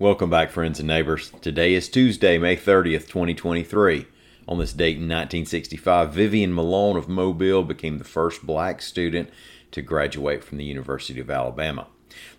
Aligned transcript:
Welcome 0.00 0.30
back, 0.30 0.50
friends 0.50 0.78
and 0.78 0.88
neighbors. 0.88 1.30
Today 1.42 1.74
is 1.74 1.90
Tuesday, 1.90 2.38
May 2.38 2.56
30th, 2.56 3.06
2023. 3.06 4.06
On 4.48 4.58
this 4.58 4.72
date 4.72 4.96
in 4.96 5.02
1965, 5.02 6.14
Vivian 6.14 6.54
Malone 6.54 6.96
of 6.96 7.06
Mobile 7.06 7.62
became 7.62 7.98
the 7.98 8.04
first 8.04 8.46
black 8.46 8.80
student 8.80 9.28
to 9.72 9.82
graduate 9.82 10.42
from 10.42 10.56
the 10.56 10.64
University 10.64 11.20
of 11.20 11.28
Alabama. 11.28 11.86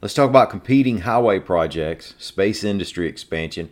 Let's 0.01 0.15
talk 0.15 0.27
about 0.27 0.49
competing 0.49 1.01
highway 1.01 1.39
projects, 1.39 2.15
space 2.17 2.63
industry 2.63 3.07
expansion, 3.07 3.69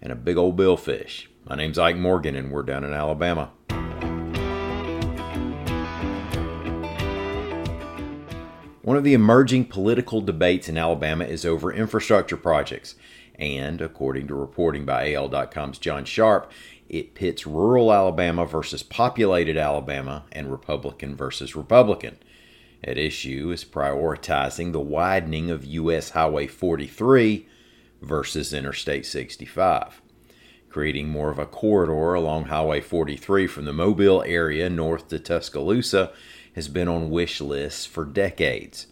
and 0.00 0.12
a 0.12 0.14
big 0.14 0.36
old 0.36 0.56
billfish. 0.56 1.26
My 1.44 1.56
name's 1.56 1.80
Ike 1.80 1.96
Morgan, 1.96 2.36
and 2.36 2.52
we're 2.52 2.62
down 2.62 2.84
in 2.84 2.92
Alabama. 2.92 3.50
One 8.82 8.96
of 8.96 9.02
the 9.02 9.14
emerging 9.14 9.64
political 9.64 10.20
debates 10.20 10.68
in 10.68 10.78
Alabama 10.78 11.24
is 11.24 11.44
over 11.44 11.72
infrastructure 11.72 12.36
projects. 12.36 12.94
And 13.42 13.80
according 13.80 14.28
to 14.28 14.36
reporting 14.36 14.84
by 14.84 15.12
AL.com's 15.14 15.78
John 15.78 16.04
Sharp, 16.04 16.52
it 16.88 17.14
pits 17.14 17.44
rural 17.44 17.92
Alabama 17.92 18.46
versus 18.46 18.84
populated 18.84 19.56
Alabama 19.56 20.26
and 20.30 20.48
Republican 20.48 21.16
versus 21.16 21.56
Republican. 21.56 22.18
At 22.84 22.98
issue 22.98 23.50
is 23.50 23.64
prioritizing 23.64 24.70
the 24.70 24.78
widening 24.78 25.50
of 25.50 25.64
U.S. 25.64 26.10
Highway 26.10 26.46
43 26.46 27.48
versus 28.00 28.52
Interstate 28.52 29.06
65, 29.06 30.00
creating 30.68 31.08
more 31.08 31.30
of 31.30 31.40
a 31.40 31.44
corridor 31.44 32.14
along 32.14 32.44
Highway 32.44 32.80
43 32.80 33.48
from 33.48 33.64
the 33.64 33.72
Mobile 33.72 34.22
area 34.22 34.70
north 34.70 35.08
to 35.08 35.18
Tuscaloosa 35.18 36.12
has 36.54 36.68
been 36.68 36.86
on 36.86 37.10
wish 37.10 37.40
lists 37.40 37.86
for 37.86 38.04
decades. 38.04 38.86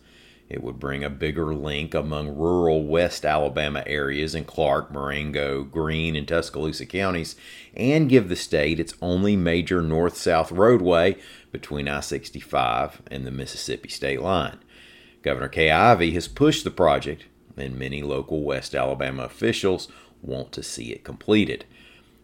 It 0.50 0.64
would 0.64 0.80
bring 0.80 1.04
a 1.04 1.10
bigger 1.10 1.54
link 1.54 1.94
among 1.94 2.36
rural 2.36 2.84
West 2.84 3.24
Alabama 3.24 3.84
areas 3.86 4.34
in 4.34 4.44
Clarke, 4.44 4.90
Marengo, 4.90 5.62
Greene, 5.62 6.16
and 6.16 6.26
Tuscaloosa 6.26 6.86
counties, 6.86 7.36
and 7.72 8.08
give 8.08 8.28
the 8.28 8.34
state 8.34 8.80
its 8.80 8.94
only 9.00 9.36
major 9.36 9.80
north 9.80 10.16
south 10.16 10.50
roadway 10.50 11.16
between 11.52 11.86
I 11.86 12.00
65 12.00 13.00
and 13.12 13.24
the 13.24 13.30
Mississippi 13.30 13.88
state 13.88 14.20
line. 14.20 14.58
Governor 15.22 15.48
Kay 15.48 15.70
Ivey 15.70 16.10
has 16.12 16.26
pushed 16.26 16.64
the 16.64 16.72
project, 16.72 17.26
and 17.56 17.78
many 17.78 18.02
local 18.02 18.42
West 18.42 18.74
Alabama 18.74 19.22
officials 19.22 19.86
want 20.20 20.50
to 20.52 20.64
see 20.64 20.90
it 20.90 21.04
completed. 21.04 21.64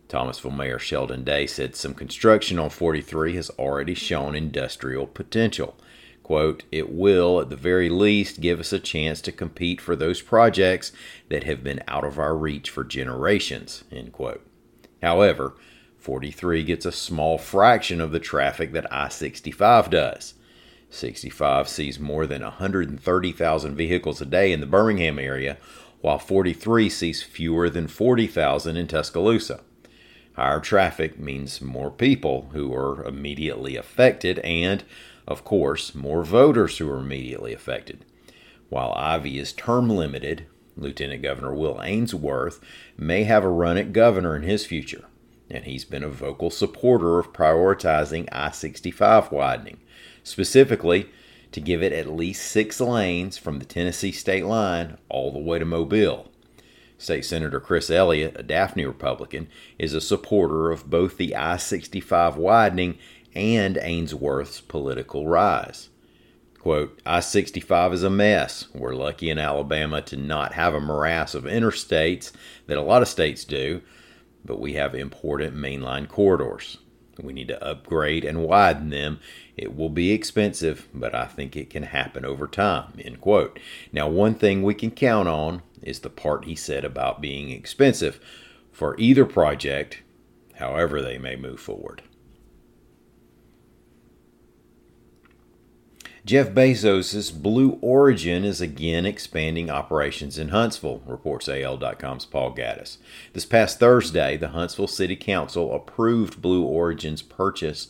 Thomasville 0.08 0.50
Mayor 0.50 0.80
Sheldon 0.80 1.22
Day 1.22 1.46
said 1.46 1.76
some 1.76 1.94
construction 1.94 2.58
on 2.58 2.70
43 2.70 3.36
has 3.36 3.50
already 3.50 3.94
shown 3.94 4.34
industrial 4.34 5.06
potential. 5.06 5.76
Quote, 6.26 6.64
it 6.72 6.92
will, 6.92 7.40
at 7.40 7.50
the 7.50 7.56
very 7.56 7.88
least, 7.88 8.40
give 8.40 8.58
us 8.58 8.72
a 8.72 8.80
chance 8.80 9.20
to 9.20 9.30
compete 9.30 9.80
for 9.80 9.94
those 9.94 10.20
projects 10.20 10.90
that 11.28 11.44
have 11.44 11.62
been 11.62 11.84
out 11.86 12.02
of 12.02 12.18
our 12.18 12.36
reach 12.36 12.68
for 12.68 12.82
generations, 12.82 13.84
end 13.92 14.10
quote. 14.12 14.44
However, 15.00 15.54
43 15.98 16.64
gets 16.64 16.84
a 16.84 16.90
small 16.90 17.38
fraction 17.38 18.00
of 18.00 18.10
the 18.10 18.18
traffic 18.18 18.72
that 18.72 18.92
I 18.92 19.08
65 19.08 19.88
does. 19.88 20.34
65 20.90 21.68
sees 21.68 22.00
more 22.00 22.26
than 22.26 22.42
130,000 22.42 23.76
vehicles 23.76 24.20
a 24.20 24.26
day 24.26 24.50
in 24.50 24.58
the 24.58 24.66
Birmingham 24.66 25.20
area, 25.20 25.58
while 26.00 26.18
43 26.18 26.88
sees 26.88 27.22
fewer 27.22 27.70
than 27.70 27.86
40,000 27.86 28.76
in 28.76 28.88
Tuscaloosa. 28.88 29.60
Higher 30.32 30.58
traffic 30.58 31.20
means 31.20 31.60
more 31.60 31.92
people 31.92 32.50
who 32.52 32.74
are 32.74 33.04
immediately 33.04 33.76
affected 33.76 34.40
and, 34.40 34.82
of 35.26 35.44
course, 35.44 35.94
more 35.94 36.22
voters 36.24 36.78
who 36.78 36.90
are 36.90 37.00
immediately 37.00 37.52
affected. 37.52 38.04
While 38.68 38.92
Ivey 38.96 39.38
is 39.38 39.52
term 39.52 39.88
limited, 39.88 40.46
Lieutenant 40.76 41.22
Governor 41.22 41.54
Will 41.54 41.80
Ainsworth 41.82 42.60
may 42.96 43.24
have 43.24 43.44
a 43.44 43.48
run 43.48 43.76
at 43.76 43.92
governor 43.92 44.36
in 44.36 44.42
his 44.42 44.66
future, 44.66 45.06
and 45.50 45.64
he's 45.64 45.84
been 45.84 46.02
a 46.02 46.08
vocal 46.08 46.50
supporter 46.50 47.18
of 47.18 47.32
prioritizing 47.32 48.28
I 48.30 48.50
65 48.50 49.32
widening, 49.32 49.78
specifically 50.22 51.08
to 51.52 51.60
give 51.60 51.82
it 51.82 51.92
at 51.92 52.12
least 52.12 52.50
six 52.50 52.80
lanes 52.80 53.38
from 53.38 53.58
the 53.58 53.64
Tennessee 53.64 54.12
state 54.12 54.44
line 54.44 54.98
all 55.08 55.32
the 55.32 55.38
way 55.38 55.58
to 55.58 55.64
Mobile. 55.64 56.30
State 56.98 57.24
Senator 57.24 57.60
Chris 57.60 57.90
Elliott, 57.90 58.34
a 58.38 58.42
Daphne 58.42 58.84
Republican, 58.84 59.48
is 59.78 59.94
a 59.94 60.00
supporter 60.00 60.70
of 60.70 60.90
both 60.90 61.18
the 61.18 61.34
I 61.36 61.56
65 61.56 62.36
widening 62.36 62.98
and 63.36 63.78
Ainsworth's 63.82 64.62
political 64.62 65.28
rise. 65.28 65.90
Quote, 66.58 66.98
I 67.04 67.20
65 67.20 67.92
is 67.92 68.02
a 68.02 68.10
mess. 68.10 68.66
We're 68.74 68.94
lucky 68.94 69.30
in 69.30 69.38
Alabama 69.38 70.00
to 70.02 70.16
not 70.16 70.54
have 70.54 70.74
a 70.74 70.80
morass 70.80 71.34
of 71.34 71.44
interstates 71.44 72.32
that 72.66 72.78
a 72.78 72.82
lot 72.82 73.02
of 73.02 73.08
states 73.08 73.44
do, 73.44 73.82
but 74.44 74.58
we 74.58 74.72
have 74.72 74.94
important 74.94 75.54
mainline 75.54 76.08
corridors. 76.08 76.78
We 77.22 77.34
need 77.34 77.48
to 77.48 77.62
upgrade 77.62 78.24
and 78.24 78.42
widen 78.42 78.90
them. 78.90 79.20
It 79.56 79.76
will 79.76 79.90
be 79.90 80.12
expensive, 80.12 80.88
but 80.92 81.14
I 81.14 81.26
think 81.26 81.56
it 81.56 81.70
can 81.70 81.84
happen 81.84 82.24
over 82.24 82.46
time. 82.46 82.94
End 82.98 83.20
quote. 83.20 83.60
Now, 83.92 84.08
one 84.08 84.34
thing 84.34 84.62
we 84.62 84.74
can 84.74 84.90
count 84.90 85.28
on 85.28 85.62
is 85.82 86.00
the 86.00 86.10
part 86.10 86.46
he 86.46 86.54
said 86.56 86.84
about 86.84 87.20
being 87.20 87.50
expensive 87.50 88.18
for 88.72 88.98
either 88.98 89.24
project, 89.24 90.02
however 90.54 91.00
they 91.00 91.18
may 91.18 91.36
move 91.36 91.60
forward. 91.60 92.02
Jeff 96.26 96.48
Bezos' 96.48 97.32
Blue 97.32 97.78
Origin 97.80 98.44
is 98.44 98.60
again 98.60 99.06
expanding 99.06 99.70
operations 99.70 100.38
in 100.38 100.48
Huntsville, 100.48 101.00
reports 101.06 101.48
AL.com's 101.48 102.26
Paul 102.26 102.52
Gattis. 102.52 102.96
This 103.32 103.46
past 103.46 103.78
Thursday, 103.78 104.36
the 104.36 104.48
Huntsville 104.48 104.88
City 104.88 105.14
Council 105.14 105.72
approved 105.72 106.42
Blue 106.42 106.64
Origin's 106.64 107.22
purchase 107.22 107.86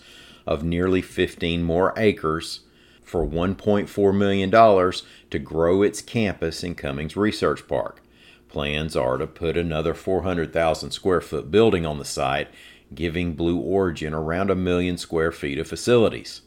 of 0.47 0.63
nearly 0.63 1.01
15 1.01 1.63
more 1.63 1.95
acres 1.97 2.61
for 3.03 3.27
$1.4 3.27 4.15
million 4.15 4.51
to 4.51 5.39
grow 5.39 5.81
its 5.81 6.03
campus 6.03 6.63
in 6.63 6.75
Cummings 6.75 7.17
Research 7.17 7.67
Park. 7.67 8.03
Plans 8.51 8.95
are 8.95 9.17
to 9.17 9.27
put 9.27 9.57
another 9.57 9.95
400,000 9.95 10.91
square 10.91 11.23
foot 11.23 11.51
building 11.51 11.87
on 11.87 11.99
the 11.99 12.05
site, 12.05 12.49
giving 12.95 13.33
Blue 13.33 13.56
Origin 13.56 14.12
around 14.12 14.50
a 14.50 14.55
million 14.55 14.99
square 14.99 15.32
feet 15.32 15.59
of 15.59 15.67
facilities. 15.67 16.43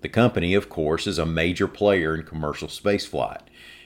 The 0.00 0.08
company, 0.08 0.54
of 0.54 0.68
course, 0.68 1.06
is 1.06 1.18
a 1.18 1.26
major 1.26 1.66
player 1.66 2.14
in 2.14 2.22
commercial 2.22 2.68
spaceflight, 2.68 3.42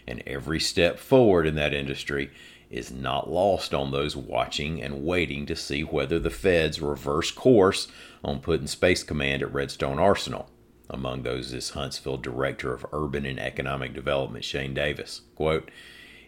and 0.06 0.22
every 0.26 0.60
step 0.60 0.98
forward 0.98 1.46
in 1.46 1.54
that 1.54 1.72
industry 1.72 2.30
is 2.70 2.90
not 2.90 3.30
lost 3.30 3.74
on 3.74 3.90
those 3.90 4.16
watching 4.16 4.82
and 4.82 5.04
waiting 5.04 5.46
to 5.46 5.56
see 5.56 5.82
whether 5.82 6.18
the 6.18 6.30
feds 6.30 6.80
reverse 6.80 7.30
course 7.30 7.88
on 8.24 8.40
putting 8.40 8.66
Space 8.66 9.02
Command 9.02 9.42
at 9.42 9.52
Redstone 9.52 9.98
Arsenal. 9.98 10.48
Among 10.88 11.22
those 11.22 11.52
is 11.52 11.70
Huntsville 11.70 12.18
Director 12.18 12.72
of 12.72 12.86
Urban 12.92 13.24
and 13.24 13.38
Economic 13.38 13.94
Development 13.94 14.44
Shane 14.44 14.74
Davis. 14.74 15.22
Quote, 15.36 15.70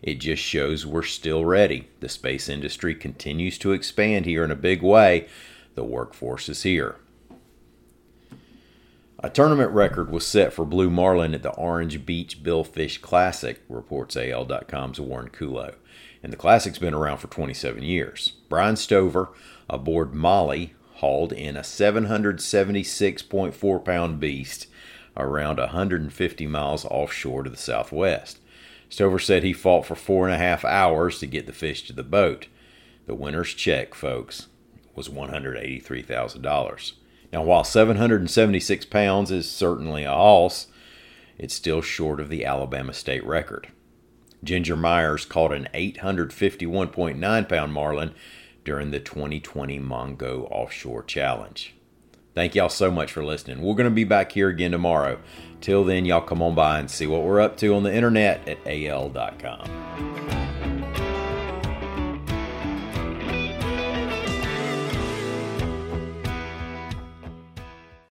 it 0.02 0.20
just 0.20 0.42
shows 0.42 0.84
we're 0.84 1.02
still 1.02 1.44
ready. 1.44 1.88
The 2.00 2.10
space 2.10 2.48
industry 2.48 2.94
continues 2.94 3.58
to 3.58 3.72
expand 3.72 4.26
here 4.26 4.44
in 4.44 4.50
a 4.50 4.56
big 4.56 4.82
way. 4.82 5.28
The 5.75 5.84
workforce 5.84 6.48
is 6.48 6.62
here. 6.62 6.96
A 9.25 9.31
tournament 9.31 9.71
record 9.71 10.11
was 10.11 10.26
set 10.26 10.53
for 10.53 10.67
Blue 10.67 10.91
Marlin 10.91 11.35
at 11.35 11.43
the 11.43 11.53
Orange 11.53 12.05
Beach 12.05 12.43
Billfish 12.43 13.00
Classic, 13.00 13.62
reports 13.71 14.19
AL.com's 14.19 15.00
Warren 15.00 15.31
Kulo. 15.31 15.76
And 16.23 16.31
the 16.31 16.37
Classic's 16.37 16.79
been 16.79 16.93
around 16.93 17.17
for 17.17 17.29
27 17.29 17.82
years. 17.82 18.35
Brian 18.50 18.76
Stover, 18.76 19.31
aboard 19.71 20.12
Molly, 20.12 20.75
hauled 20.97 21.32
in 21.32 21.56
a 21.56 21.61
776.4 21.61 23.82
pound 23.82 24.21
beast 24.21 24.67
around 25.17 25.59
150 25.59 26.47
miles 26.47 26.85
offshore 26.85 27.44
to 27.44 27.50
the 27.50 27.56
southwest. 27.56 28.41
Stover 28.91 29.19
said 29.19 29.43
he 29.43 29.55
fought 29.55 29.87
for 29.87 29.94
four 29.94 30.27
and 30.27 30.35
a 30.35 30.38
half 30.38 30.67
hours 30.67 31.19
to 31.20 31.27
get 31.27 31.47
the 31.47 31.55
fish 31.55 31.87
to 31.87 31.94
the 31.94 32.03
boat. 32.03 32.49
The 33.06 33.15
winner's 33.15 33.55
check, 33.55 33.94
folks, 33.94 34.49
was 34.94 35.09
$183,000. 35.09 36.93
Now, 37.34 37.42
while 37.42 37.64
776 37.64 38.84
pounds 38.86 39.32
is 39.32 39.50
certainly 39.50 40.04
a 40.04 40.12
hoss, 40.12 40.69
it's 41.36 41.52
still 41.52 41.82
short 41.82 42.20
of 42.20 42.28
the 42.28 42.44
Alabama 42.44 42.94
state 42.94 43.26
record. 43.26 43.72
Ginger 44.44 44.76
Myers 44.76 45.25
caught 45.25 45.52
an 45.52 45.66
851.9 45.75 47.48
pound 47.48 47.72
marlin 47.72 48.14
during 48.64 48.92
the 48.92 49.00
2020 49.00 49.81
Mongo 49.81 50.46
Offshore 50.48 51.02
Challenge. 51.02 51.75
Thank 52.36 52.54
y'all 52.54 52.69
so 52.69 52.92
much 52.92 53.10
for 53.10 53.25
listening. 53.25 53.62
We're 53.62 53.75
going 53.75 53.90
to 53.90 53.94
be 53.94 54.04
back 54.04 54.31
here 54.31 54.48
again 54.48 54.70
tomorrow. 54.70 55.19
Till 55.60 55.82
then, 55.82 56.04
y'all 56.04 56.20
come 56.20 56.40
on 56.40 56.54
by 56.54 56.78
and 56.78 56.88
see 56.88 57.08
what 57.08 57.25
we're 57.25 57.40
up 57.40 57.56
to 57.56 57.75
on 57.75 57.82
the 57.82 57.92
internet 57.92 58.46
at 58.46 58.64
al.com. 58.64 60.13